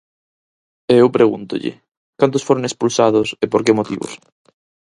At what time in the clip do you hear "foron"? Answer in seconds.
2.47-2.63